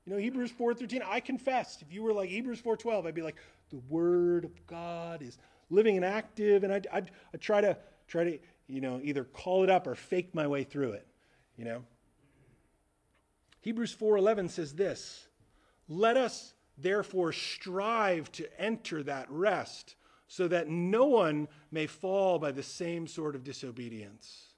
[0.08, 1.82] You know, Hebrews 4.13, I confessed.
[1.82, 3.36] If you were like Hebrews 4.12, I'd be like,
[3.70, 5.38] the word of God is
[5.70, 9.66] living and active, and I'd, I'd, I'd try to, try to, you know, either call
[9.66, 11.06] it up or fake my way through it,
[11.58, 11.84] you know.
[13.60, 15.28] Hebrews 4.11 says this,
[15.90, 19.98] let us therefore strive to enter that rest
[20.30, 24.54] so that no one may fall by the same sort of disobedience.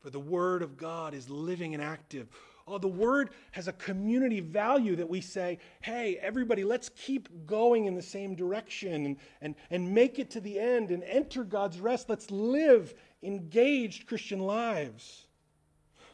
[0.00, 2.28] For the word of God is living and active
[2.68, 7.86] Oh, the word has a community value that we say, hey, everybody, let's keep going
[7.86, 11.78] in the same direction and, and, and make it to the end and enter God's
[11.78, 12.08] rest.
[12.08, 15.26] Let's live engaged Christian lives.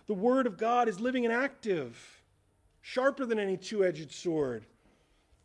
[0.06, 2.22] The word of God is living and active,
[2.82, 4.66] sharper than any two edged sword.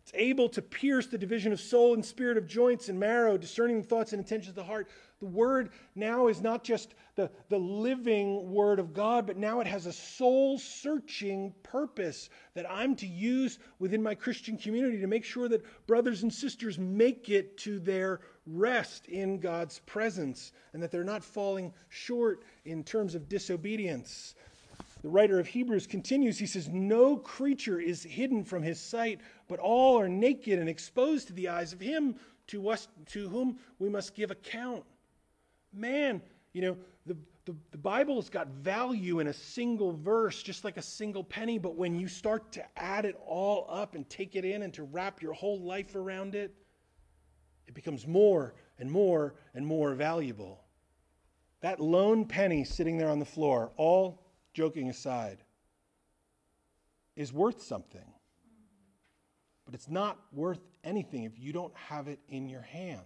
[0.07, 3.81] It's able to pierce the division of soul and spirit, of joints and marrow, discerning
[3.81, 4.87] the thoughts and intentions of the heart.
[5.19, 9.67] The word now is not just the, the living word of God, but now it
[9.67, 15.25] has a soul searching purpose that I'm to use within my Christian community to make
[15.25, 20.89] sure that brothers and sisters make it to their rest in God's presence and that
[20.89, 24.35] they're not falling short in terms of disobedience.
[25.01, 26.39] The writer of Hebrews continues.
[26.39, 31.27] He says, No creature is hidden from his sight, but all are naked and exposed
[31.27, 32.15] to the eyes of him
[32.47, 34.83] to, us, to whom we must give account.
[35.73, 36.21] Man,
[36.53, 40.81] you know, the, the, the Bible's got value in a single verse, just like a
[40.81, 44.63] single penny, but when you start to add it all up and take it in
[44.63, 46.53] and to wrap your whole life around it,
[47.67, 50.63] it becomes more and more and more valuable.
[51.61, 54.26] That lone penny sitting there on the floor, all
[54.57, 55.37] joking aside,
[57.15, 58.01] is worth something.
[59.65, 63.01] But it's not worth anything if you don't have it in your hand.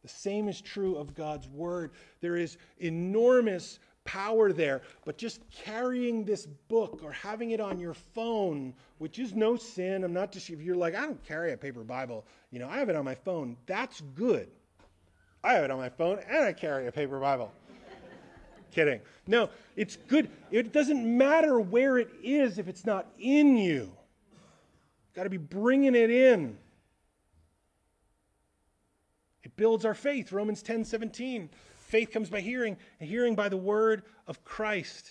[0.00, 1.90] The same is true of God's Word.
[2.22, 7.92] There is enormous power there, but just carrying this book or having it on your
[7.92, 10.02] phone, which is no sin.
[10.02, 12.78] I'm not just, if you're like, I don't carry a paper Bible, you know, I
[12.78, 13.58] have it on my phone.
[13.66, 14.48] That's good.
[15.44, 17.52] I have it on my phone and I carry a paper Bible.
[18.72, 19.00] Kidding.
[19.26, 20.30] No, it's good.
[20.50, 23.92] It doesn't matter where it is if it's not in you.
[25.14, 26.56] Got to be bringing it in.
[29.42, 30.32] It builds our faith.
[30.32, 31.50] Romans 10 17.
[31.76, 35.10] Faith comes by hearing, and hearing by the word of Christ.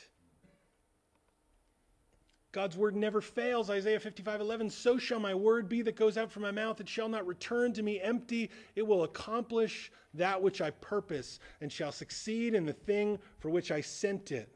[2.51, 3.69] God's word never fails.
[3.69, 4.69] Isaiah 55 11.
[4.69, 6.81] So shall my word be that goes out from my mouth.
[6.81, 8.49] It shall not return to me empty.
[8.75, 13.71] It will accomplish that which I purpose and shall succeed in the thing for which
[13.71, 14.53] I sent it.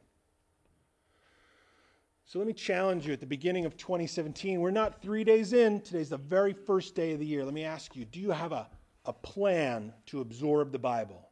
[2.26, 4.60] So let me challenge you at the beginning of 2017.
[4.60, 5.80] We're not three days in.
[5.82, 7.46] Today's the very first day of the year.
[7.46, 8.68] Let me ask you do you have a,
[9.06, 11.30] a plan to absorb the Bible?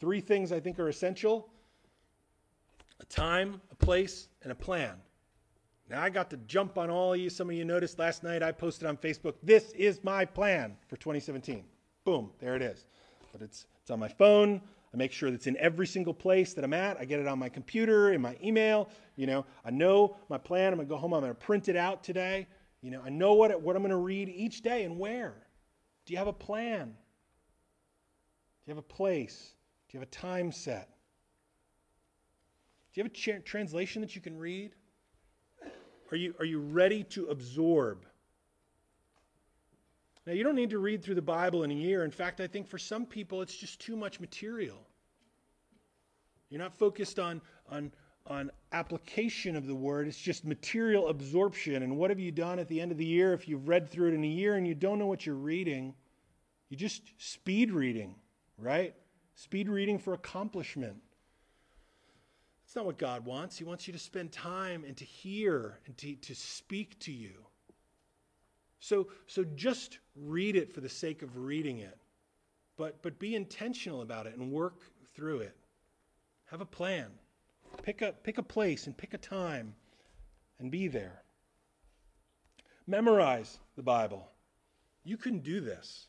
[0.00, 1.48] Three things I think are essential
[3.00, 4.94] a time, a place, and a plan.
[5.88, 7.28] Now, I got to jump on all of you.
[7.28, 10.96] Some of you noticed last night I posted on Facebook, this is my plan for
[10.96, 11.64] 2017.
[12.04, 12.86] Boom, there it is.
[13.32, 14.62] But it's, it's on my phone.
[14.94, 16.98] I make sure that's in every single place that I'm at.
[16.98, 18.88] I get it on my computer, in my email.
[19.16, 20.72] You know, I know my plan.
[20.72, 21.12] I'm to go home.
[21.12, 22.46] I'm to print it out today.
[22.80, 25.34] You know, I know what, what I'm to read each day and where.
[26.06, 26.86] Do you have a plan?
[26.86, 26.94] Do
[28.66, 29.54] you have a place?
[29.88, 30.88] Do you have a time set?
[32.92, 34.72] Do you have a translation that you can read?
[36.14, 38.06] Are you, are you ready to absorb?
[40.24, 42.04] Now, you don't need to read through the Bible in a year.
[42.04, 44.78] In fact, I think for some people it's just too much material.
[46.50, 47.90] You're not focused on, on,
[48.28, 51.82] on application of the word, it's just material absorption.
[51.82, 54.12] And what have you done at the end of the year if you've read through
[54.12, 55.96] it in a year and you don't know what you're reading?
[56.68, 58.14] You just speed reading,
[58.56, 58.94] right?
[59.34, 60.94] Speed reading for accomplishment.
[62.74, 63.56] That's not what God wants.
[63.56, 67.30] He wants you to spend time and to hear and to, to speak to you.
[68.80, 71.96] So, so just read it for the sake of reading it,
[72.76, 74.80] but, but be intentional about it and work
[75.14, 75.56] through it.
[76.46, 77.06] Have a plan.
[77.84, 79.76] Pick a, pick a place and pick a time
[80.58, 81.22] and be there.
[82.88, 84.26] Memorize the Bible.
[85.04, 86.08] You can do this,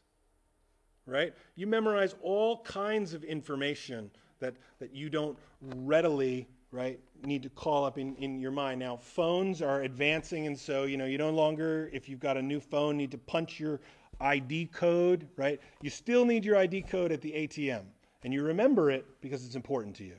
[1.06, 1.32] right?
[1.56, 7.86] You memorize all kinds of information that, that you don't readily right need to call
[7.86, 8.80] up in, in your mind.
[8.80, 12.42] Now phones are advancing and so you know you no longer if you've got a
[12.42, 13.80] new phone need to punch your
[14.22, 15.60] id code right?
[15.82, 17.84] You still need your id code at the atm
[18.24, 20.16] and you remember it because it's important to you.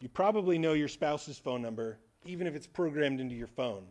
[0.00, 3.84] You probably know your spouse's phone number even if it's programmed into your phone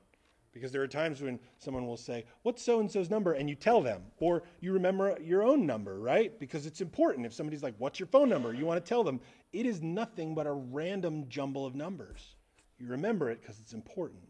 [0.56, 3.34] because there are times when someone will say, What's so and so's number?
[3.34, 4.02] And you tell them.
[4.20, 6.40] Or you remember your own number, right?
[6.40, 7.26] Because it's important.
[7.26, 8.54] If somebody's like, What's your phone number?
[8.54, 9.20] You want to tell them.
[9.52, 12.36] It is nothing but a random jumble of numbers.
[12.80, 14.24] You remember it because it's important.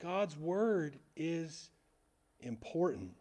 [0.00, 1.70] God's word is
[2.40, 3.12] important.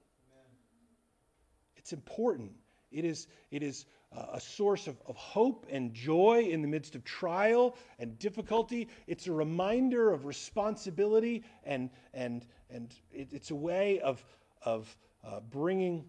[1.77, 2.51] It's important.
[2.91, 7.03] It is, it is a source of, of hope and joy in the midst of
[7.03, 8.87] trial and difficulty.
[9.05, 14.23] It's a reminder of responsibility, and, and, and it, it's a way of,
[14.63, 16.05] of uh, bringing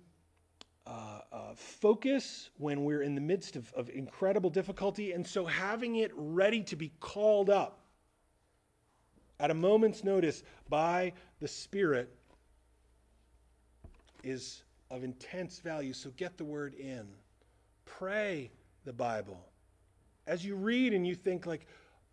[0.87, 5.13] uh, uh, focus when we're in the midst of, of incredible difficulty.
[5.13, 7.81] And so having it ready to be called up
[9.41, 12.15] at a moment's notice by the Spirit
[14.23, 15.93] is of intense value.
[15.93, 17.07] So get the word in
[17.99, 18.51] pray
[18.85, 19.41] the Bible.
[20.27, 21.67] As you read and you think, like,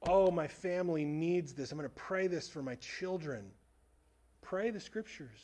[0.08, 3.46] oh, my family needs this, I'm going to pray this for my children.
[4.42, 5.40] pray the scriptures.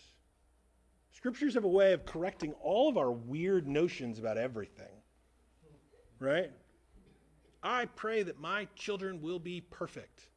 [1.12, 4.94] Scriptures have a way of correcting all of our weird notions about everything.
[6.20, 6.52] Right?
[7.64, 10.28] I pray that my children will be perfect.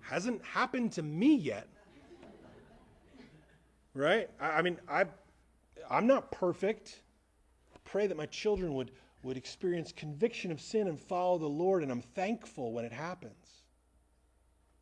[0.00, 1.68] Hasn't happened to me yet.
[3.94, 4.28] Right?
[4.40, 5.04] I, I mean, I,
[5.90, 7.03] I'm not perfect.
[7.84, 8.90] Pray that my children would,
[9.22, 13.62] would experience conviction of sin and follow the Lord, and I'm thankful when it happens.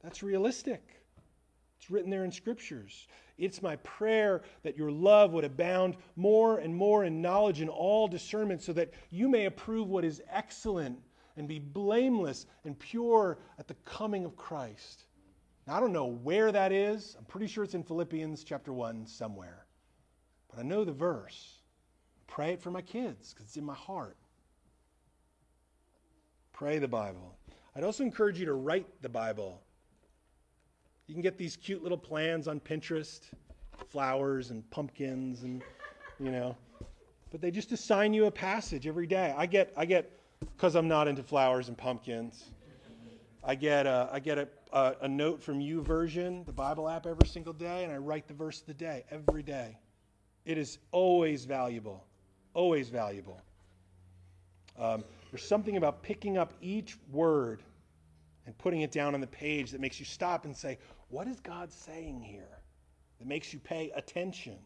[0.03, 0.83] That's realistic.
[1.79, 3.07] It's written there in scriptures.
[3.39, 8.07] It's my prayer that your love would abound more and more in knowledge and all
[8.07, 10.99] discernment, so that you may approve what is excellent
[11.37, 15.07] and be blameless and pure at the coming of Christ.
[15.67, 17.17] Now, I don't know where that is.
[17.19, 19.67] I'm pretty sure it's in Philippians chapter 1 somewhere.
[20.51, 21.62] But I know the verse.
[22.33, 24.17] Pray it for my kids because it's in my heart.
[26.55, 27.37] Pray the Bible.
[27.77, 29.61] I'd also encourage you to write the Bible.
[31.07, 33.21] You can get these cute little plans on Pinterest,
[33.91, 35.63] flowers and pumpkins and
[36.19, 36.57] you know,
[37.31, 39.35] but they just assign you a passage every day.
[39.37, 42.45] I get I get because I'm not into flowers and pumpkins.
[43.45, 47.29] I get a, I get a, a, a note from YouVersion, the Bible app, every
[47.29, 49.77] single day, and I write the verse of the day every day.
[50.47, 52.07] It is always valuable,
[52.55, 53.41] always valuable.
[54.79, 57.63] Um, there's something about picking up each word
[58.47, 60.79] and putting it down on the page that makes you stop and say,
[61.09, 62.59] What is God saying here?
[63.19, 64.57] That makes you pay attention,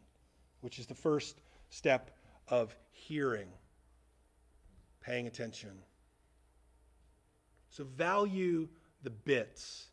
[0.61, 2.11] which is the first step
[2.49, 3.49] of hearing
[5.07, 5.71] paying attention.
[7.71, 8.69] So value
[9.03, 9.87] the bits.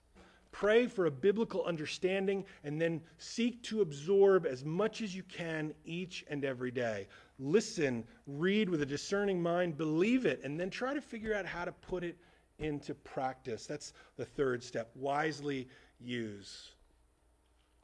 [0.54, 5.74] Pray for a biblical understanding and then seek to absorb as much as you can
[5.84, 7.08] each and every day.
[7.40, 11.66] Listen, read with a discerning mind, believe it, and then try to figure out how
[11.66, 12.16] to put it
[12.60, 13.66] into practice.
[13.66, 14.92] That's the third step.
[14.94, 15.68] Wisely
[16.00, 16.70] use.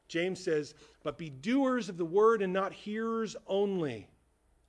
[0.08, 4.08] James says, But be doers of the word and not hearers only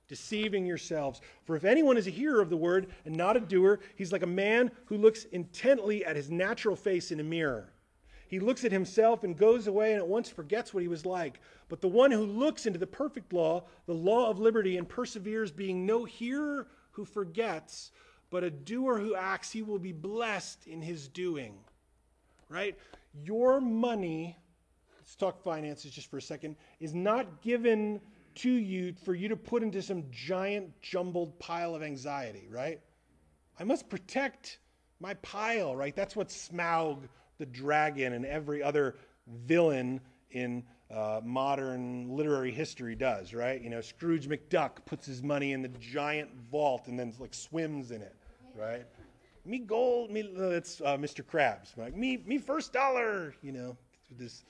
[0.07, 1.21] deceiving yourselves.
[1.45, 4.23] For if anyone is a hearer of the word and not a doer, he's like
[4.23, 7.70] a man who looks intently at his natural face in a mirror.
[8.31, 11.41] He looks at himself and goes away and at once forgets what he was like.
[11.67, 15.51] But the one who looks into the perfect law, the law of liberty, and perseveres,
[15.51, 17.91] being no hearer who forgets,
[18.29, 21.55] but a doer who acts, he will be blessed in his doing.
[22.47, 22.77] Right?
[23.13, 24.37] Your money,
[24.97, 27.99] let's talk finances just for a second, is not given
[28.35, 32.79] to you for you to put into some giant jumbled pile of anxiety, right?
[33.59, 34.59] I must protect
[35.01, 35.93] my pile, right?
[35.93, 37.09] That's what Smaug
[37.41, 38.95] the dragon and every other
[39.47, 43.59] villain in uh, modern literary history does, right?
[43.59, 47.89] You know, Scrooge McDuck puts his money in the giant vault and then like swims
[47.89, 48.15] in it,
[48.55, 48.85] right?
[49.43, 51.25] Me gold, me that's uh, Mr.
[51.25, 53.75] Krabs, like me me first dollar, you know,
[54.19, 54.43] this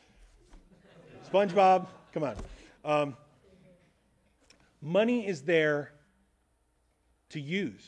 [1.32, 2.36] SpongeBob, come on.
[2.84, 3.18] Um,
[4.82, 5.94] Money is there
[7.30, 7.88] to use.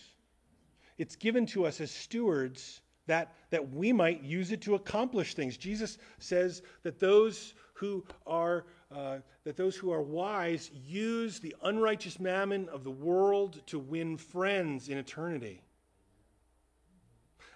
[0.98, 5.58] It's given to us as stewards that, that we might use it to accomplish things.
[5.58, 12.20] Jesus says that those who are uh, that those who are wise use the unrighteous
[12.20, 15.62] mammon of the world to win friends in eternity.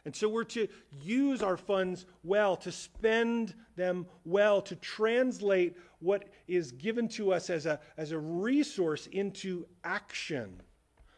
[0.04, 0.68] And so we're to
[1.04, 7.50] use our funds well, to spend them well, to translate what is given to us
[7.50, 10.62] as a, as a resource into action.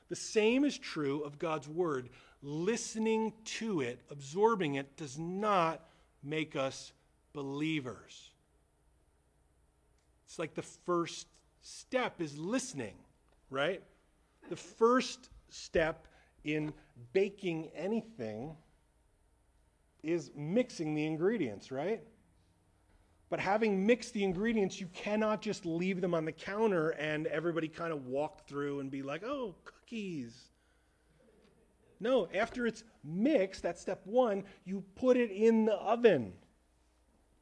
[0.10, 2.10] The same is true of God's Word.
[2.42, 5.82] Listening to it, absorbing it, does not
[6.24, 6.94] make us
[7.34, 8.32] believers.
[10.26, 11.28] It's like the first
[11.62, 12.96] step is listening,
[13.50, 13.84] right?
[14.50, 16.08] The first step
[16.44, 16.74] in
[17.14, 18.56] baking anything
[20.04, 22.02] is mixing the ingredients, right?
[23.30, 27.68] But having mixed the ingredients, you cannot just leave them on the counter and everybody
[27.68, 30.49] kind of walk through and be like, oh, cookies.
[32.00, 36.34] No, after it's mixed, that's step one, you put it in the oven.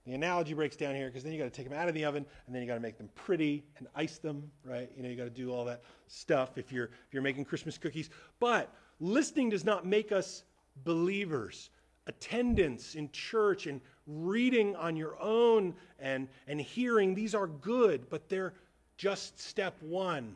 [0.05, 2.05] The analogy breaks down here because then you got to take them out of the
[2.05, 4.89] oven and then you got to make them pretty and ice them, right?
[4.95, 7.77] You know, you got to do all that stuff if you're if you're making Christmas
[7.77, 8.09] cookies.
[8.39, 10.43] But listening does not make us
[10.85, 11.69] believers
[12.07, 18.29] attendance in church and reading on your own and, and hearing, these are good, but
[18.29, 18.53] they're
[18.95, 20.35] just step one.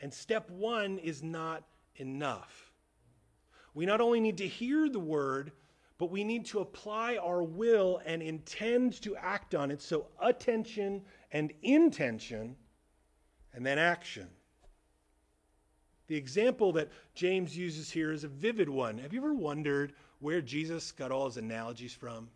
[0.00, 1.62] And step one is not
[1.96, 2.71] enough.
[3.74, 5.52] We not only need to hear the word,
[5.98, 9.80] but we need to apply our will and intend to act on it.
[9.80, 12.56] So, attention and intention,
[13.54, 14.28] and then action.
[16.08, 18.98] The example that James uses here is a vivid one.
[18.98, 22.28] Have you ever wondered where Jesus got all his analogies from?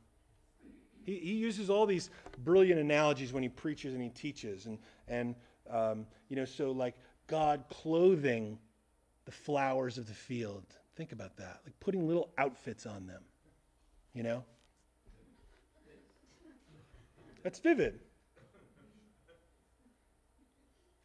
[1.05, 2.11] He, he uses all these
[2.45, 4.67] brilliant analogies when he preaches and he teaches.
[4.67, 4.79] And,
[5.09, 5.35] and
[5.69, 6.95] um, you know, so like
[7.27, 8.59] God clothing
[9.25, 10.65] the flowers of the field.
[10.97, 11.61] Think about that.
[11.65, 13.23] Like putting little outfits on them,
[14.15, 14.45] you know?
[17.43, 18.01] That's vivid.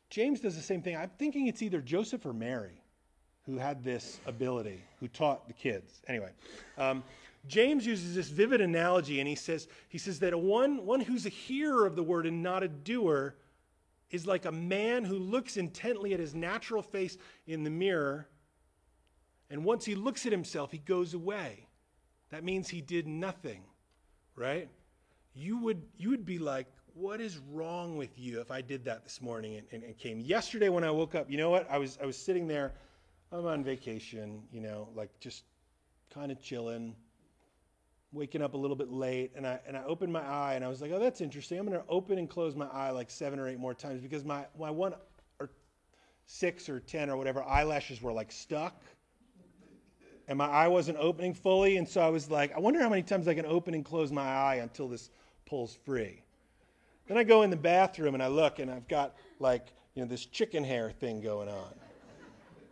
[0.10, 0.98] James does the same thing.
[0.98, 2.82] I'm thinking it's either Joseph or Mary
[3.46, 6.02] who had this ability, who taught the kids.
[6.08, 6.32] Anyway,
[6.78, 7.04] um,
[7.48, 11.30] James uses this vivid analogy, and he says, he says that one, one who's a
[11.30, 13.36] hearer of the word and not a doer
[14.12, 17.18] is like a man who looks intently at his natural face
[17.48, 18.28] in the mirror,
[19.52, 21.68] and once he looks at himself, he goes away.
[22.30, 23.64] That means he did nothing,
[24.38, 24.70] right?
[25.34, 29.04] You would, you would be like, what is wrong with you if I did that
[29.04, 30.22] this morning and, and, and came?
[30.22, 31.70] Yesterday when I woke up, you know what?
[31.70, 32.74] I was, I was sitting there,
[33.34, 35.44] I'm on vacation, you know, like just
[36.14, 36.96] kind of chilling,
[38.14, 40.70] waking up a little bit late and I, and I opened my eye and I
[40.70, 41.60] was like, oh, that's interesting.
[41.60, 44.24] I'm going to open and close my eye like seven or eight more times because
[44.24, 44.94] my, my one
[45.42, 45.50] or
[46.26, 48.82] six or 10 or whatever eyelashes were like stuck
[50.28, 51.78] and my eye wasn't opening fully.
[51.78, 54.12] And so I was like, I wonder how many times I can open and close
[54.12, 55.10] my eye until this
[55.46, 56.22] pulls free.
[57.08, 60.08] Then I go in the bathroom and I look and I've got like, you know,
[60.08, 61.74] this chicken hair thing going on.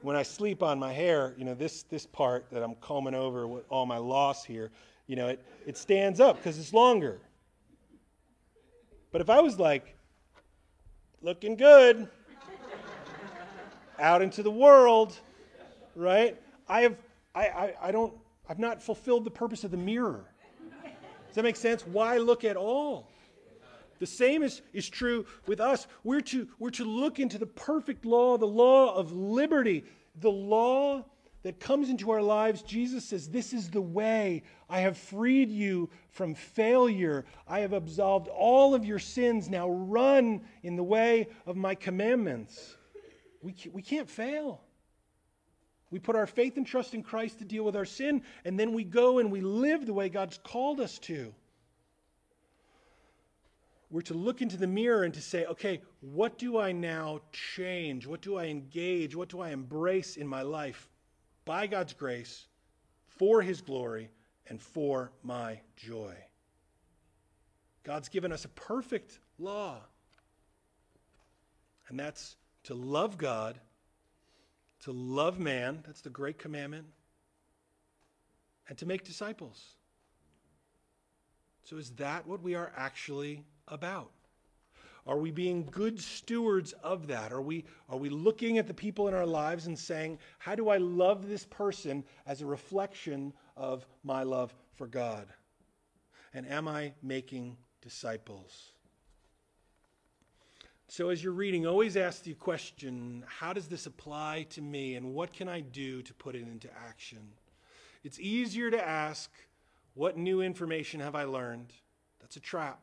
[0.02, 3.48] When I sleep on my hair, you know, this, this part that I'm combing over
[3.48, 4.72] with all my loss here,
[5.08, 7.20] you know, it, it stands up because it's longer.
[9.12, 9.96] But if I was like,
[11.22, 12.08] looking good,
[14.00, 15.18] out into the world,
[15.96, 16.40] right?
[16.68, 16.96] I have,
[17.36, 18.14] I, I, I don't,
[18.48, 20.26] I've not fulfilled the purpose of the mirror.
[21.28, 21.86] Does that make sense?
[21.86, 23.08] Why look at all?
[24.00, 25.86] The same is, is true with us.
[26.04, 29.84] We're to, we're to look into the perfect law, the law of liberty,
[30.16, 31.06] the law
[31.44, 34.44] that comes into our lives, Jesus says, This is the way.
[34.70, 37.26] I have freed you from failure.
[37.48, 39.50] I have absolved all of your sins.
[39.50, 42.76] Now run in the way of my commandments.
[43.42, 44.62] We, we can't fail.
[45.92, 48.74] We put our faith and trust in Christ to deal with our sin, and then
[48.74, 51.34] we go and we live the way God's called us to.
[53.92, 58.06] We're to look into the mirror and to say, okay, what do I now change?
[58.06, 59.16] What do I engage?
[59.16, 60.88] What do I embrace in my life
[61.50, 62.46] by God's grace,
[63.08, 64.12] for His glory,
[64.50, 66.14] and for my joy.
[67.84, 69.78] God's given us a perfect law,
[71.88, 72.36] and that's
[72.66, 73.60] to love God,
[74.82, 76.86] to love man, that's the great commandment,
[78.68, 79.76] and to make disciples.
[81.64, 84.12] So, is that what we are actually about?
[85.06, 87.32] Are we being good stewards of that?
[87.32, 90.70] Are we, are we looking at the people in our lives and saying, How do
[90.70, 95.28] I love this person as a reflection of my love for God?
[96.34, 98.74] And am I making disciples?
[100.92, 105.14] So, as you're reading, always ask the question how does this apply to me, and
[105.14, 107.20] what can I do to put it into action?
[108.04, 109.30] It's easier to ask,
[109.94, 111.74] What new information have I learned?
[112.20, 112.82] That's a trap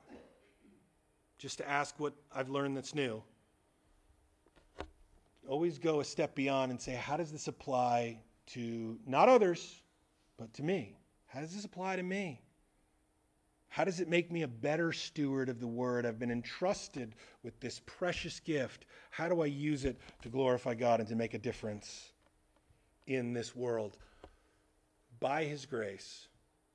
[1.37, 3.23] just to ask what I've learned that's new.
[5.49, 9.83] Always go a step beyond and say, how does this apply to not others,
[10.39, 10.97] but to me?
[11.27, 12.41] How does this apply to me?
[13.77, 16.07] How does it make me a better steward of the word?
[16.07, 18.87] I've been entrusted with this precious gift.
[19.11, 22.13] How do I use it to glorify God and to make a difference
[23.07, 23.99] in this world?
[25.21, 26.29] By his grace,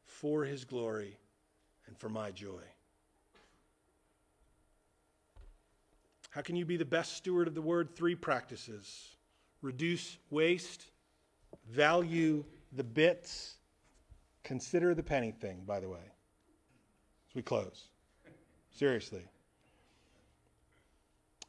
[0.06, 1.18] for his glory,
[1.88, 2.62] and for my joy.
[6.30, 7.96] How can you be the best steward of the word?
[7.96, 9.16] Three practices
[9.64, 10.92] reduce waste,
[11.68, 13.56] value the bits,
[14.44, 16.12] consider the penny thing, by the way,
[17.32, 17.88] as we close.
[18.72, 19.24] Seriously.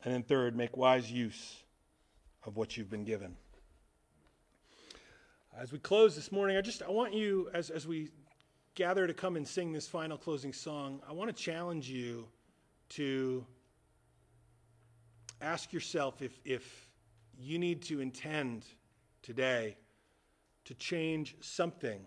[0.05, 1.63] And then third, make wise use
[2.45, 3.37] of what you've been given.
[5.57, 8.11] As we close this morning, I just I want you as as we
[8.75, 12.27] gather to come and sing this final closing song, I want to challenge you
[12.91, 13.45] to
[15.43, 16.89] ask yourself if, if
[17.39, 18.65] you need to intend
[19.23, 19.77] today
[20.65, 22.01] to change something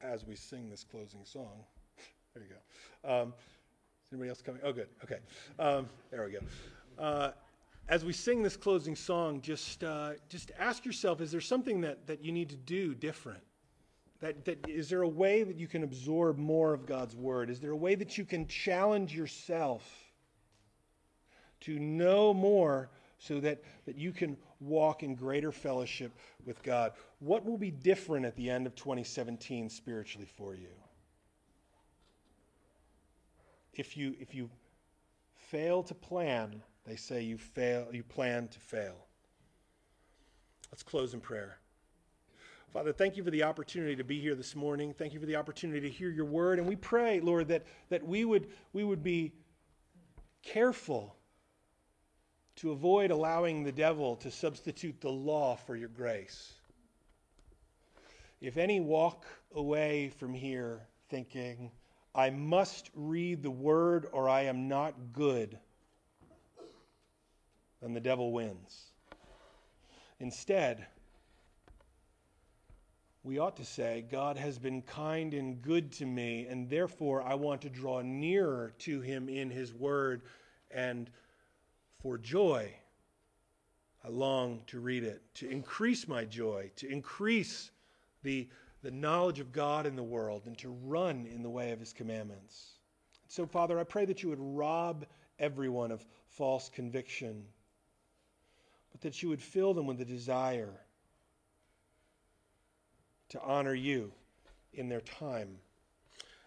[0.00, 1.64] as we sing this closing song.
[2.38, 2.54] There you
[3.04, 3.22] go.
[3.22, 4.60] Um, is anybody else coming?
[4.64, 4.88] Oh, good.
[5.04, 5.18] Okay.
[5.58, 6.38] Um, there we go.
[6.98, 7.32] Uh,
[7.88, 12.06] as we sing this closing song, just, uh, just ask yourself is there something that,
[12.06, 13.42] that you need to do different?
[14.20, 17.50] That, that, is there a way that you can absorb more of God's word?
[17.50, 19.84] Is there a way that you can challenge yourself?
[21.60, 26.12] to know more so that, that you can walk in greater fellowship
[26.44, 26.92] with God.
[27.18, 30.68] What will be different at the end of 2017 spiritually for you?
[33.78, 34.50] If you, if you
[35.34, 39.06] fail to plan, they say you fail, you plan to fail.
[40.70, 41.58] Let's close in prayer.
[42.72, 44.92] Father, thank you for the opportunity to be here this morning.
[44.92, 46.58] Thank you for the opportunity to hear your word.
[46.58, 49.32] And we pray, Lord, that, that we, would, we would be
[50.42, 51.14] careful
[52.56, 56.54] to avoid allowing the devil to substitute the law for your grace.
[58.40, 59.24] If any walk
[59.54, 61.70] away from here thinking,
[62.18, 65.56] I must read the word or I am not good,
[67.80, 68.86] then the devil wins.
[70.18, 70.84] Instead,
[73.22, 77.34] we ought to say, God has been kind and good to me, and therefore I
[77.34, 80.22] want to draw nearer to him in his word,
[80.72, 81.08] and
[82.02, 82.74] for joy,
[84.02, 87.70] I long to read it, to increase my joy, to increase
[88.24, 88.48] the,
[88.82, 91.92] the knowledge of God in the world, and to run in the way of his
[91.92, 92.74] commandments.
[93.26, 95.04] So, Father, I pray that you would rob
[95.38, 97.44] everyone of false conviction,
[98.92, 100.74] but that you would fill them with a desire
[103.30, 104.12] to honor you
[104.72, 105.58] in their time.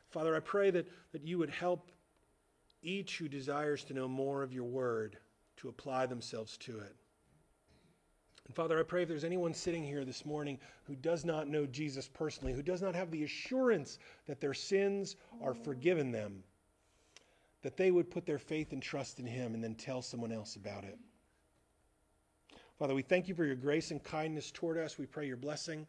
[0.10, 1.92] Father, I pray that, that you would help
[2.82, 5.18] each who desires to know more of your word
[5.58, 6.96] to apply themselves to it.
[8.46, 11.66] And Father, I pray if there's anyone sitting here this morning who does not know
[11.66, 16.44] Jesus personally, who does not have the assurance that their sins are forgiven them,
[17.62, 20.56] that they would put their faith and trust in Him and then tell someone else
[20.56, 20.98] about it.
[22.78, 24.98] Father, we thank you for your grace and kindness toward us.
[24.98, 25.86] We pray your blessing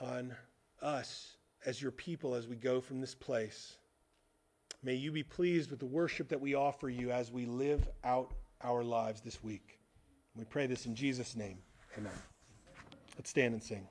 [0.00, 0.36] on
[0.80, 1.36] us
[1.66, 3.76] as your people as we go from this place.
[4.82, 8.32] May you be pleased with the worship that we offer you as we live out
[8.62, 9.77] our lives this week.
[10.38, 11.58] We pray this in Jesus' name.
[11.98, 12.12] Amen.
[13.16, 13.88] Let's stand and sing.